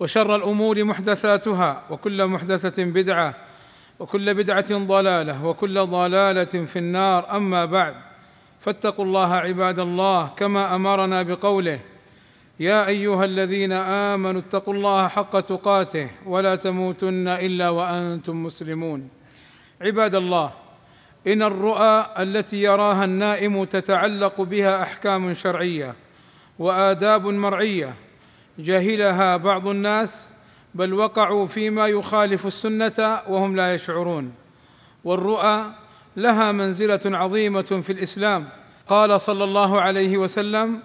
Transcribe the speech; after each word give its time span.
وشر 0.00 0.36
الأمور 0.36 0.84
محدثاتها 0.84 1.82
وكل 1.90 2.26
محدثة 2.26 2.84
بدعة 2.84 3.34
وكل 4.00 4.34
بدعة 4.34 4.78
ضلالة 4.86 5.44
وكل 5.44 5.86
ضلالة 5.86 6.44
في 6.44 6.78
النار. 6.78 7.36
أما 7.36 7.64
بعد 7.64 7.94
فاتقوا 8.60 9.04
الله 9.04 9.34
عباد 9.34 9.78
الله 9.78 10.30
كما 10.36 10.74
أمرنا 10.74 11.22
بقوله 11.22 11.80
يا 12.60 12.86
أيها 12.86 13.24
الذين 13.24 13.72
آمنوا 13.72 14.40
اتقوا 14.40 14.74
الله 14.74 15.08
حق 15.08 15.40
تقاته 15.40 16.10
ولا 16.26 16.54
تموتن 16.56 17.28
إلا 17.28 17.68
وأنتم 17.68 18.42
مسلمون. 18.42 19.08
عباد 19.80 20.14
الله 20.14 20.50
إن 21.26 21.42
الرؤى 21.42 22.06
التي 22.18 22.62
يراها 22.62 23.04
النائم 23.04 23.64
تتعلق 23.64 24.40
بها 24.40 24.82
أحكام 24.82 25.34
شرعية 25.34 25.94
وآداب 26.58 27.26
مرعية 27.26 27.94
جهلها 28.58 29.36
بعض 29.36 29.68
الناس 29.68 30.34
بل 30.74 30.94
وقعوا 30.94 31.46
فيما 31.46 31.86
يخالف 31.86 32.46
السنة 32.46 33.20
وهم 33.28 33.56
لا 33.56 33.74
يشعرون. 33.74 34.32
والرؤى 35.04 35.72
لها 36.16 36.52
منزلة 36.52 37.00
عظيمة 37.04 37.80
في 37.82 37.92
الإسلام. 37.92 38.48
قال 38.88 39.20
صلى 39.20 39.44
الله 39.44 39.80
عليه 39.80 40.18
وسلم 40.18 40.82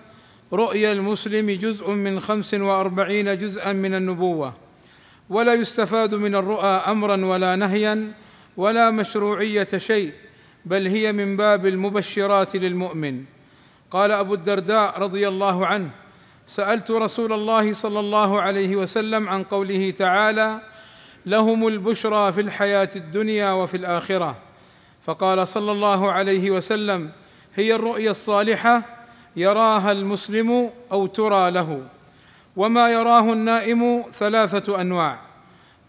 رؤيا 0.53 0.92
المسلم 0.92 1.52
جزء 1.52 1.92
من 1.92 2.20
خمس 2.20 2.53
وأربعين 2.53 3.38
جزءا 3.38 3.73
من 3.73 3.95
النبوة. 3.95 4.54
ولا 5.30 5.54
يستفاد 5.54 6.16
من 6.16 6.36
الرؤى 6.36 6.83
أمرا 6.88 7.26
ولا 7.26 7.56
نهيا 7.56 8.14
ولا 8.58 8.92
مشروعية 8.92 9.67
شيء 9.78 10.14
بل 10.66 10.88
هي 10.88 11.14
من 11.14 11.38
باب 11.38 11.66
المبشرات 11.66 12.56
للمؤمن. 12.56 13.23
قال 13.92 14.11
أبو 14.11 14.33
الدرداء 14.33 15.00
رضي 15.00 15.28
الله 15.28 15.66
عنه 15.66 15.89
سألت 16.50 16.92
رسول 16.92 17.33
الله 17.33 17.73
صلى 17.73 18.00
الله 18.00 18.42
عليه 18.42 18.75
وسلم 18.75 19.30
عن 19.30 19.44
قوله 19.44 19.92
تعالى 19.92 20.59
لهم 21.25 21.67
البشرى 21.67 22.31
في 22.31 22.42
الحياة 22.42 22.89
الدنيا 22.95 23.52
وفي 23.52 23.78
الآخرة. 23.78 24.36
فقال 25.02 25.47
صلى 25.47 25.72
الله 25.72 26.11
عليه 26.11 26.52
وسلم 26.52 27.09
هي 27.55 27.75
الرؤيا 27.75 28.11
الصالحة 28.11 28.81
يراها 29.36 29.92
المسلم 29.92 30.70
أو 30.92 31.05
ترى 31.05 31.52
له. 31.52 31.81
وما 32.55 32.89
يراه 32.92 33.33
النائم 33.33 34.03
ثلاثة 34.11 34.81
أنواع. 34.81 35.20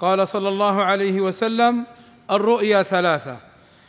قال 0.00 0.28
صلى 0.28 0.48
الله 0.48 0.82
عليه 0.82 1.20
وسلم 1.20 1.84
الرؤيا 2.30 2.82
ثلاثة. 2.82 3.36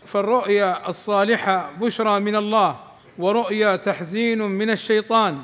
فالرؤيا 0.06 0.90
الصالحة 0.90 1.70
بشرى 1.82 2.20
من 2.20 2.36
الله 2.36 2.76
ورؤيا 3.18 3.76
تحزين 3.76 4.42
من 4.42 4.70
الشيطان. 4.70 5.44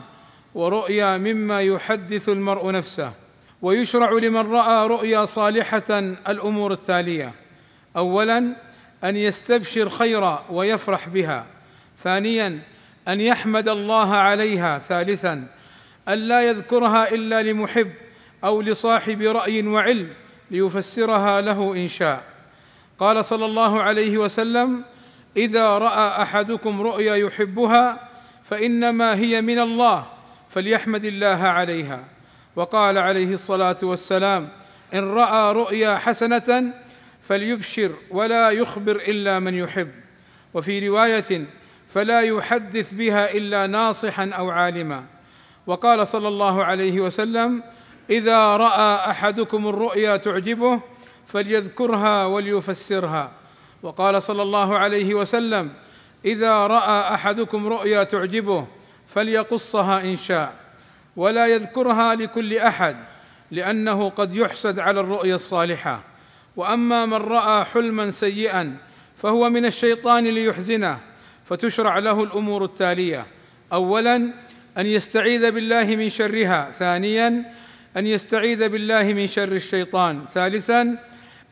ورؤيا 0.58 1.18
مما 1.18 1.62
يحدث 1.62 2.30
المرء 2.30 2.72
نفسه 2.72 3.12
ويشرع 3.62 4.12
لمن 4.12 4.52
رأى 4.52 4.88
رؤيا 4.88 5.26
صالحة 5.26 6.00
الأمور 6.30 6.74
التالية. 6.74 7.34
اولا 7.98 8.56
أن 9.04 9.16
يستبشر 9.16 9.90
خيرا 9.90 10.46
ويفرح 10.50 11.10
بها. 11.10 11.46
ثانيا 12.00 12.60
أن 13.08 13.22
يحمد 13.22 13.70
الله 13.70 14.16
عليها. 14.16 14.80
ثالثا 14.80 15.48
أن 16.08 16.18
لا 16.18 16.42
يذكرها 16.42 17.12
إلا 17.12 17.42
لمحب 17.44 17.92
أو 18.44 18.62
لصاحب 18.62 19.22
رأي 19.22 19.68
وعلم 19.68 20.10
ليفسرها 20.52 21.42
له 21.42 21.74
إن 21.74 21.88
شاء. 21.88 22.24
قال 23.00 23.26
صلى 23.26 23.46
الله 23.46 23.82
عليه 23.82 24.18
وسلم 24.18 24.84
إذا 25.38 25.78
رأى 25.78 26.22
أحدكم 26.22 26.82
رؤيا 26.82 27.16
يحبها 27.16 28.10
فإنما 28.44 29.16
هي 29.16 29.42
من 29.42 29.60
الله 29.60 30.17
فليحمد 30.50 31.06
الله 31.06 31.44
عليها. 31.44 32.04
وقال 32.56 32.98
عليه 32.98 33.34
الصلاة 33.34 33.78
والسلام 33.84 34.50
إن 34.94 35.14
رأى 35.14 35.54
رؤيا 35.54 35.98
حسنة 35.98 36.74
فليبشر 37.22 37.92
ولا 38.12 38.50
يخبر 38.50 38.96
إلا 38.96 39.40
من 39.40 39.54
يحب. 39.54 39.92
وفي 40.54 40.88
رواية 40.88 41.46
فلا 41.88 42.22
يحدث 42.22 42.94
بها 42.94 43.32
إلا 43.32 43.68
ناصحا 43.68 44.30
أو 44.30 44.50
عالما. 44.50 45.04
وقال 45.68 46.08
صلى 46.08 46.28
الله 46.28 46.64
عليه 46.64 47.00
وسلم 47.00 47.64
إذا 48.10 48.58
رأى 48.58 49.10
أحدكم 49.12 49.68
الرؤيا 49.68 50.18
تعجبه 50.18 50.80
فليذكرها 51.28 52.26
وليفسرها. 52.26 53.32
وقال 53.84 54.24
صلى 54.24 54.42
الله 54.42 54.78
عليه 54.78 55.14
وسلم 55.14 55.74
إذا 56.26 56.68
رأى 56.68 57.14
أحدكم 57.14 57.68
رؤيا 57.68 58.04
تعجبه 58.04 58.68
فليقصها 59.08 60.02
إن 60.02 60.18
شاء 60.18 60.54
ولا 61.16 61.48
يذكرها 61.48 62.16
لكل 62.16 62.58
أحد 62.58 62.98
لأنه 63.52 64.10
قد 64.10 64.36
يحسد 64.36 64.80
على 64.80 65.00
الرؤيا 65.00 65.36
الصالحة. 65.36 66.04
وأما 66.56 67.06
من 67.06 67.14
رأى 67.14 67.66
حلما 67.66 68.12
سيئا 68.12 68.78
فهو 69.18 69.50
من 69.50 69.66
الشيطان 69.66 70.24
ليحزنه 70.24 71.00
فتشرع 71.46 72.00
له 72.00 72.24
الأمور 72.24 72.66
التالية. 72.66 73.26
اولا 73.74 74.16
أن 74.78 74.86
يستعيذ 74.86 75.52
بالله 75.52 75.96
من 75.96 76.10
شرها. 76.10 76.72
ثانيا 76.72 77.54
أن 77.98 78.08
يستعيذ 78.08 78.70
بالله 78.70 79.14
من 79.14 79.28
شر 79.28 79.52
الشيطان. 79.52 80.26
ثالثا 80.34 80.98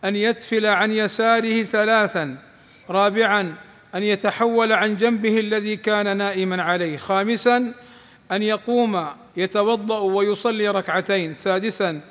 أن 0.06 0.16
يتفل 0.16 0.66
عن 0.66 0.92
يساره 0.92 1.64
ثلاثا. 1.64 2.38
رابعا 2.90 3.56
أن 3.96 4.04
يتحول 4.04 4.74
عن 4.74 4.98
جنبه 4.98 5.40
الذي 5.40 5.76
كان 5.76 6.18
نائما 6.18 6.64
عليه. 6.64 6.98
خامسا 6.98 7.74
أن 8.32 8.44
يقوم 8.44 9.08
يتوضأ 9.38 10.00
ويصلي 10.00 10.70
ركعتين. 10.70 11.34
سادسا 11.34 12.02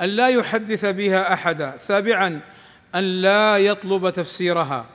أن 0.00 0.08
لا 0.08 0.28
يحدث 0.28 0.84
بها 0.84 1.32
احدا 1.32 1.76
سابعا 1.76 2.40
أن 2.94 3.22
لا 3.22 3.58
يطلب 3.58 4.10
تفسيرها. 4.10 4.86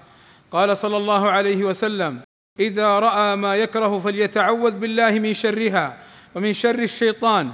قال 0.51 0.77
صلى 0.77 0.97
الله 0.97 1.29
عليه 1.31 1.63
وسلم 1.63 2.21
إذا 2.59 2.99
رأى 2.99 3.35
ما 3.35 3.55
يكره 3.55 3.99
فليتعوذ 3.99 4.71
بالله 4.71 5.11
من 5.11 5.33
شرها 5.33 5.97
ومن 6.35 6.53
شر 6.53 6.79
الشيطان 6.79 7.51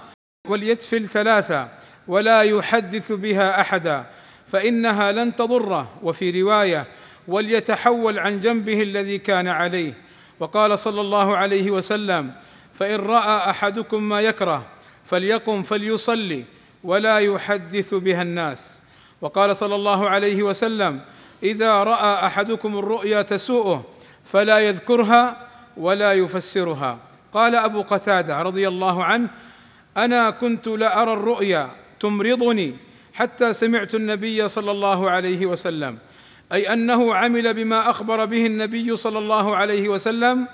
وليتفل 0.47 1.07
ثلاثا 1.07 1.69
ولا 2.07 2.41
يحدث 2.41 3.11
بها 3.11 3.61
احدا 3.61 4.05
فإنها 4.47 5.11
لن 5.11 5.35
تضره. 5.35 5.99
وفي 6.03 6.41
رواية 6.41 6.87
وليتحول 7.27 8.19
عن 8.19 8.39
جنبه 8.39 8.83
الذي 8.83 9.17
كان 9.17 9.47
عليه. 9.47 9.93
وقال 10.39 10.79
صلى 10.79 11.01
الله 11.01 11.37
عليه 11.37 11.71
وسلم 11.71 12.31
فإن 12.73 12.95
رأى 12.95 13.49
أحدكم 13.49 14.03
ما 14.03 14.21
يكره 14.21 14.65
فليقم 15.05 15.63
فليصلي 15.63 16.45
ولا 16.83 17.19
يحدث 17.19 17.93
بها 17.93 18.21
الناس. 18.21 18.81
وقال 19.21 19.55
صلى 19.55 19.75
الله 19.75 20.09
عليه 20.09 20.43
وسلم 20.43 21.01
إذا 21.43 21.83
رأى 21.83 22.25
أحدكم 22.25 22.77
الرؤيا 22.77 23.21
تسوءه 23.21 23.85
فلا 24.23 24.59
يذكرها 24.59 25.47
ولا 25.77 26.13
يفسرها. 26.13 26.97
قال 27.33 27.55
أبو 27.55 27.81
قتادة 27.81 28.41
رضي 28.41 28.67
الله 28.67 29.03
عنه 29.03 29.29
أنا 29.97 30.29
كنت 30.29 30.67
لارى 30.67 31.13
الرؤيا 31.13 31.69
تمرضني 31.99 32.75
حتى 33.13 33.53
سمعت 33.53 33.95
النبي 33.95 34.47
صلى 34.47 34.71
الله 34.71 35.09
عليه 35.09 35.45
وسلم. 35.45 35.97
أي 36.51 36.73
أنه 36.73 37.15
عمل 37.15 37.53
بما 37.53 37.89
أخبر 37.89 38.25
به 38.25 38.45
النبي 38.45 38.95
صلى 38.95 39.19
الله 39.19 39.55
عليه 39.55 39.89
وسلم 39.89 40.47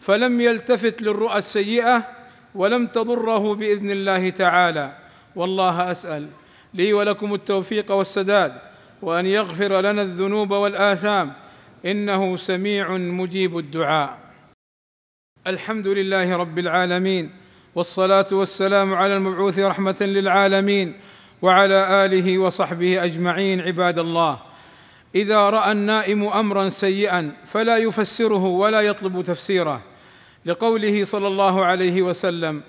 فلم 0.00 0.40
يلتفت 0.40 1.02
للرؤى 1.02 1.38
السيئة 1.38 2.08
ولم 2.54 2.86
تضره 2.86 3.54
بإذن 3.54 3.90
الله 3.90 4.30
تعالى. 4.30 4.92
والله 5.36 5.90
أسأل 5.90 6.28
لي 6.74 6.92
ولكم 6.92 7.34
التوفيق 7.34 7.92
والسداد 7.92 8.52
وأن 9.02 9.26
يغفر 9.26 9.80
لنا 9.80 10.02
الذنوب 10.02 10.50
والآثام. 10.50 11.32
إنه 11.86 12.36
سميع 12.36 12.96
مجيب 12.96 13.58
الدعاء. 13.58 14.18
الحمد 15.46 15.86
لله 15.86 16.36
رب 16.36 16.58
العالمين 16.58 17.30
والصلاة 17.74 18.26
والسلام 18.32 18.94
على 18.94 19.16
المبعوث 19.16 19.58
رحمة 19.58 19.96
للعالمين 20.00 21.00
وعلى 21.42 22.04
آله 22.04 22.38
وصحبه 22.38 23.04
أجمعين 23.04 23.60
عباد 23.60 23.98
الله. 23.98 24.49
إذا 25.14 25.50
رأى 25.50 25.72
النائم 25.72 26.24
أمرا 26.24 26.68
سيئا 26.68 27.32
فلا 27.44 27.76
يفسره 27.76 28.44
ولا 28.44 28.80
يطلب 28.80 29.22
تفسيره. 29.22 29.80
لقوله 30.46 31.04
صلى 31.04 31.26
الله 31.26 31.64
عليه 31.64 32.02
وسلم 32.02 32.62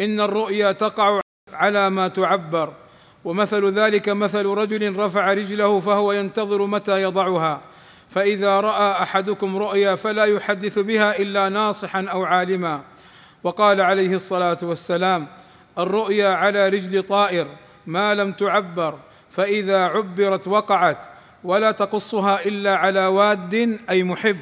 إن 0.00 0.20
الرؤيا 0.20 0.72
تقع 0.72 1.20
على 1.52 1.90
ما 1.90 2.08
تعبر 2.08 2.72
ومثل 3.24 3.72
ذلك 3.72 4.08
مثل 4.08 4.46
رجل 4.46 4.96
رفع 4.96 5.32
رجله 5.32 5.80
فهو 5.80 6.12
ينتظر 6.12 6.66
متى 6.66 7.02
يضعها. 7.02 7.60
فإذا 8.08 8.60
رأى 8.60 9.02
أحدكم 9.02 9.56
رؤيا 9.56 9.94
فلا 9.94 10.24
يحدث 10.24 10.78
بها 10.78 11.18
إلا 11.18 11.48
ناصحا 11.48 12.06
أو 12.12 12.24
عالما. 12.24 12.80
وقال 13.44 13.80
عليه 13.80 14.14
الصلاة 14.14 14.58
والسلام 14.62 15.26
الرؤيا 15.78 16.28
على 16.28 16.68
رجل 16.68 17.02
طائر 17.02 17.46
ما 17.86 18.14
لم 18.14 18.32
تعبر 18.32 18.98
فإذا 19.30 19.84
عبرت 19.84 20.48
وقعت 20.48 20.98
ولا 21.46 21.70
تقصها 21.70 22.46
إلا 22.46 22.76
على 22.76 23.06
واد 23.06 23.78
أي 23.90 24.02
محب 24.02 24.36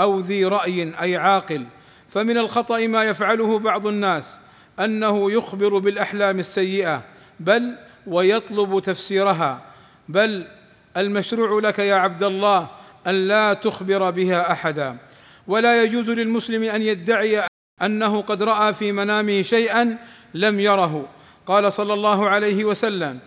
أو 0.00 0.20
ذي 0.20 0.44
رأي 0.44 0.92
أي 1.02 1.16
عاقل. 1.16 1.66
فمن 2.08 2.38
الخطأ 2.38 2.86
ما 2.86 3.04
يفعله 3.04 3.58
بعض 3.58 3.86
الناس 3.86 4.40
أنه 4.80 5.32
يخبر 5.32 5.78
بالأحلام 5.78 6.38
السيئة 6.38 7.02
بل 7.40 7.76
ويطلب 8.06 8.80
تفسيرها. 8.80 9.62
بل 10.08 10.46
المشروع 10.96 11.60
لك 11.60 11.78
يا 11.78 11.94
عبد 11.94 12.22
الله 12.22 12.68
أن 13.06 13.28
لا 13.28 13.52
تخبر 13.52 14.10
بها 14.10 14.52
أحدا. 14.52 14.96
ولا 15.46 15.82
يجوز 15.82 16.10
للمسلم 16.10 16.62
أن 16.62 16.82
يدعي 16.82 17.46
أنه 17.82 18.22
قد 18.22 18.42
رأى 18.42 18.74
في 18.74 18.92
منامه 18.92 19.42
شيئا 19.42 19.98
لم 20.34 20.60
يره. 20.60 21.08
قال 21.46 21.72
صلى 21.72 21.94
الله 21.94 22.28
عليه 22.28 22.64
وسلم 22.64 23.18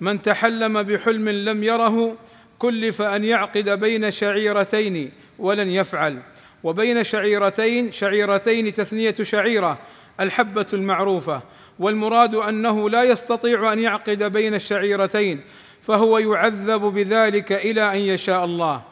من 0.00 0.22
تحلم 0.22 0.82
بحلم 0.82 1.28
لم 1.28 1.64
يره 1.64 2.16
كلف 2.60 3.02
أن 3.02 3.24
يعقد 3.24 3.80
بين 3.80 4.10
شعيرتين 4.10 5.10
ولن 5.38 5.70
يفعل. 5.70 6.18
وبين 6.62 7.04
شعيرتين 7.04 7.92
شعيرتين 7.92 8.72
تثنية 8.72 9.14
شعيرة 9.22 9.78
الحبة 10.20 10.66
المعروفة. 10.72 11.42
والمراد 11.78 12.34
أنه 12.34 12.90
لا 12.90 13.02
يستطيع 13.02 13.72
أن 13.72 13.78
يعقد 13.78 14.32
بين 14.32 14.54
الشعيرتين 14.54 15.40
فهو 15.80 16.18
يعذب 16.18 16.80
بذلك 16.80 17.52
إلى 17.52 17.92
أن 17.92 17.98
يشاء 17.98 18.44
الله. 18.44 18.82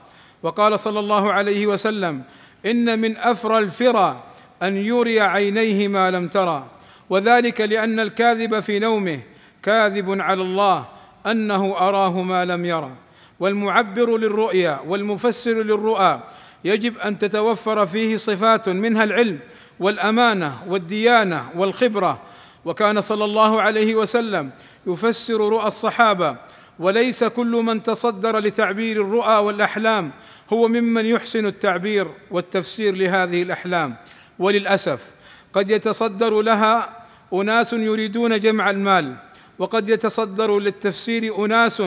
وقال 0.43 0.81
صلى 0.81 0.99
الله 0.99 1.33
عليه 1.33 1.67
وسلم 1.67 2.23
إن 2.67 2.99
من 2.99 3.17
أفرى 3.17 3.59
الفرى 3.59 4.25
أن 4.63 4.77
يري 4.77 5.21
عينيه 5.21 5.89
ما 5.89 6.11
لم 6.11 6.29
ترى. 6.29 6.67
وذلك 7.11 7.61
لأن 7.61 8.01
الكاذب 8.01 8.61
في 8.61 8.79
نومه 8.79 9.21
كاذب 9.63 10.21
على 10.21 10.43
الله 10.43 10.85
أنه 11.27 11.77
أراه 11.79 12.23
ما 12.23 12.45
لم 12.45 12.65
يرى. 12.65 12.91
والمعبر 13.41 14.19
للرؤيا 14.19 14.81
والمفسر 14.87 15.63
للرؤى 15.63 16.21
يجب 16.65 16.99
أن 16.99 17.19
تتوفر 17.19 17.87
فيه 17.87 18.17
صفات 18.17 18.69
منها 18.69 19.05
العلم 19.05 19.39
والأمانة 19.81 20.59
والديانة 20.69 21.49
والخبرة. 21.57 22.23
وكان 22.65 23.01
صلى 23.01 23.25
الله 23.25 23.63
عليه 23.63 23.95
وسلم 23.95 24.51
يفسر 24.87 25.41
رؤى 25.41 25.67
الصحابة 25.67 26.37
وليس 26.79 27.25
كل 27.25 27.63
من 27.65 27.83
تصدر 27.83 28.39
لتعبير 28.39 29.03
الرؤى 29.03 29.37
والأحلام 29.45 30.11
هو 30.53 30.69
ممن 30.69 31.07
يحسن 31.07 31.47
التعبير 31.47 32.09
والتفسير 32.31 32.95
لهذه 32.95 33.43
الأحلام. 33.43 33.97
وللأسف 34.39 35.15
قد 35.53 35.71
يتصدر 35.71 36.43
لها 36.43 37.05
أناس 37.33 37.73
يريدون 37.73 38.41
جمع 38.41 38.71
المال 38.71 39.17
وقد 39.59 39.89
يتصدر 39.89 40.59
للتفسير 40.59 41.45
أناس 41.45 41.83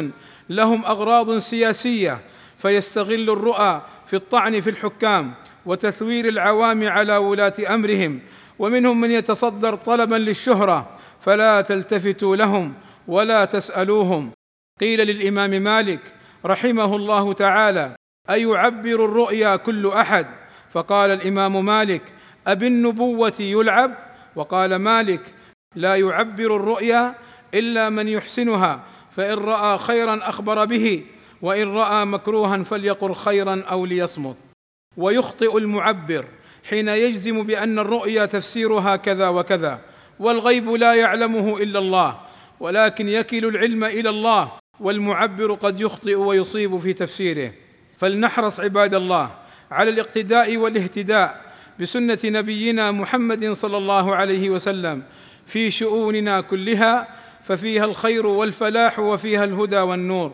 لهم 0.49 0.85
أغراض 0.85 1.37
سياسية 1.37 2.19
فيستغل 2.57 3.29
الرؤى 3.29 3.81
في 4.05 4.15
الطعن 4.15 4.61
في 4.61 4.69
الحكام 4.69 5.33
وتثوير 5.65 6.27
العوام 6.27 6.87
على 6.87 7.17
ولاة 7.17 7.53
أمرهم. 7.69 8.19
ومنهم 8.59 9.01
من 9.01 9.11
يتصدر 9.11 9.75
طلبا 9.75 10.15
للشهرة 10.15 10.89
فلا 11.21 11.61
تلتفتوا 11.61 12.35
لهم 12.35 12.73
ولا 13.07 13.45
تسألوهم. 13.45 14.31
قيل 14.79 15.07
للإمام 15.07 15.49
مالك 15.49 15.99
رحمه 16.45 16.95
الله 16.95 17.33
تعالى 17.33 17.95
أيعبر 18.29 19.05
الرؤيا 19.05 19.55
كل 19.55 19.87
أحد؟ 19.87 20.27
فقال 20.69 21.11
الإمام 21.11 21.65
مالك 21.65 22.01
أبالنبوة 22.47 23.33
يلعب؟ 23.39 23.91
وقال 24.35 24.75
مالك 24.75 25.33
لا 25.75 25.95
يعبر 25.95 26.55
الرؤيا 26.55 27.15
إلا 27.53 27.89
من 27.89 28.07
يحسنها. 28.07 28.79
فإن 29.11 29.37
رأى 29.37 29.77
خيرا 29.77 30.19
أخبر 30.29 30.65
به 30.65 31.03
وإن 31.41 31.73
رأى 31.73 32.05
مكروها 32.05 32.63
فليقل 32.63 33.13
خيرا 33.15 33.63
أو 33.71 33.85
ليصمت. 33.85 34.35
ويخطئ 34.97 35.57
المعبر 35.57 36.25
حين 36.69 36.87
يجزم 36.87 37.43
بأن 37.43 37.79
الرؤيا 37.79 38.25
تفسيرها 38.25 38.95
كذا 38.95 39.27
وكذا 39.27 39.79
والغيب 40.19 40.69
لا 40.71 40.93
يعلمه 40.93 41.57
إلا 41.57 41.79
الله 41.79 42.19
ولكن 42.59 43.09
يكل 43.09 43.45
العلم 43.45 43.83
إلى 43.83 44.09
الله 44.09 44.51
والمعبر 44.79 45.53
قد 45.53 45.81
يخطئ 45.81 46.15
ويصيب 46.15 46.77
في 46.77 46.93
تفسيره. 46.93 47.51
فلنحرص 47.97 48.59
عباد 48.59 48.93
الله 48.93 49.31
على 49.71 49.89
الاقتداء 49.89 50.57
والاهتداء 50.57 51.51
بسنة 51.79 52.19
نبينا 52.25 52.91
محمد 52.91 53.51
صلى 53.51 53.77
الله 53.77 54.15
عليه 54.15 54.49
وسلم 54.49 55.03
في 55.45 55.71
شؤوننا 55.71 56.41
كلها 56.41 57.07
ففيها 57.43 57.85
الخير 57.85 58.25
والفلاح 58.25 58.99
وفيها 58.99 59.43
الهدى 59.43 59.77
والنور. 59.77 60.31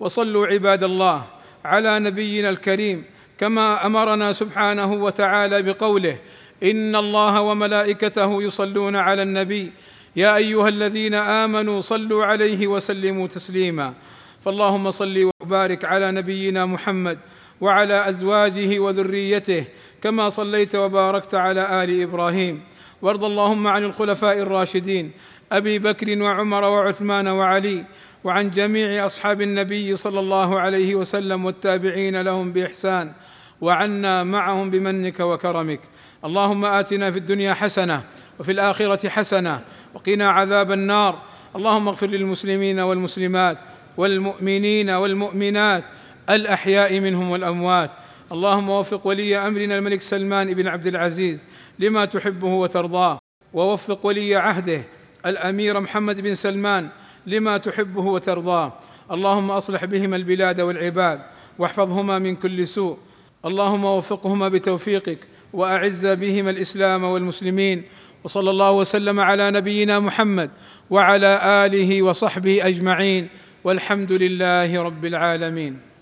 وصلوا 0.00 0.46
عباد 0.46 0.82
الله 0.82 1.24
على 1.64 1.98
نبينا 1.98 2.50
الكريم 2.50 3.04
كما 3.38 3.86
أمرنا 3.86 4.32
سبحانه 4.32 4.92
وتعالى 4.92 5.62
بقوله 5.62 6.18
إن 6.62 6.96
الله 6.96 7.40
وملائكته 7.40 8.42
يصلون 8.42 8.96
على 8.96 9.22
النبي. 9.22 9.72
يا 10.16 10.36
أيها 10.36 10.68
الذين 10.68 11.14
آمنوا 11.14 11.80
صلوا 11.80 12.24
عليه 12.24 12.66
وسلموا 12.66 13.26
تسليما. 13.26 13.94
فاللهم 14.40 14.90
صل 14.90 15.30
وبارك 15.40 15.84
على 15.84 16.10
نبينا 16.10 16.66
محمد 16.66 17.18
وعلى 17.60 18.08
أزواجه 18.08 18.78
وذريته 18.78 19.64
كما 20.02 20.28
صليت 20.28 20.74
وباركت 20.74 21.34
على 21.34 21.84
آل 21.84 22.02
إبراهيم. 22.02 22.60
وارض 23.02 23.24
اللهم 23.24 23.66
عن 23.66 23.84
الخلفاء 23.84 24.38
الراشدين 24.38 25.10
أبي 25.52 25.78
بكر 25.78 26.22
وعمر 26.22 26.64
وعثمان 26.64 27.28
وعلي 27.28 27.84
وعن 28.24 28.50
جميع 28.50 29.06
أصحاب 29.06 29.42
النبي 29.42 29.96
صلى 29.96 30.20
الله 30.20 30.60
عليه 30.60 30.94
وسلم 30.94 31.44
والتابعين 31.44 32.20
لهم 32.20 32.52
بإحسان 32.52 33.12
وعنا 33.60 34.24
معهم 34.24 34.70
بمنك 34.70 35.20
وكرمك. 35.20 35.80
اللهم 36.24 36.64
آتنا 36.64 37.10
في 37.10 37.18
الدنيا 37.18 37.54
حسنة 37.54 38.02
وفي 38.38 38.52
الآخرة 38.52 39.08
حسنة 39.08 39.60
وقنا 39.94 40.30
عذاب 40.30 40.72
النار. 40.72 41.22
اللهم 41.56 41.88
اغفر 41.88 42.06
للمسلمين 42.06 42.80
والمسلمات 42.80 43.58
والمؤمنين 43.96 44.90
والمؤمنات 44.90 45.84
الأحياء 46.30 47.00
منهم 47.00 47.30
والأموات. 47.30 47.90
اللهم 48.32 48.70
وفق 48.70 49.06
ولي 49.06 49.36
أمرنا 49.36 49.78
الملك 49.78 50.02
سلمان 50.02 50.54
بن 50.54 50.68
عبد 50.68 50.86
العزيز 50.86 51.46
لما 51.78 52.04
تحبه 52.04 52.48
وترضاه. 52.48 53.18
ووفق 53.54 54.06
ولي 54.06 54.36
عهده 54.36 54.95
الأمير 55.26 55.80
محمد 55.80 56.20
بن 56.20 56.34
سلمان 56.34 56.88
لما 57.26 57.56
تحبه 57.56 58.02
وترضاه. 58.02 58.72
اللهم 59.10 59.50
أصلح 59.50 59.84
بهما 59.84 60.16
البلاد 60.16 60.60
والعباد 60.60 61.20
واحفظهما 61.58 62.18
من 62.18 62.36
كل 62.36 62.66
سوء. 62.66 62.98
اللهم 63.44 63.84
وفقهما 63.84 64.48
بتوفيقك 64.48 65.18
وأعز 65.52 66.06
بهما 66.06 66.50
الإسلام 66.50 67.04
والمسلمين. 67.04 67.82
وصلى 68.24 68.50
الله 68.50 68.72
وسلم 68.72 69.20
على 69.20 69.50
نبينا 69.50 70.00
محمد 70.00 70.50
وعلى 70.90 71.40
آله 71.66 72.02
وصحبه 72.02 72.66
أجمعين. 72.66 73.28
والحمد 73.64 74.12
لله 74.12 74.82
رب 74.82 75.04
العالمين. 75.04 75.95